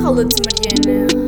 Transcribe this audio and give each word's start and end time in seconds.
Call 0.00 0.20
it 0.20 0.30
Mariana. 0.46 1.19